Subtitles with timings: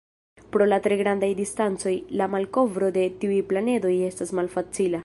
[0.53, 1.93] Pro la tre grandaj distancoj,
[2.23, 4.99] la malkovro de tiuj planedoj estas malfacila.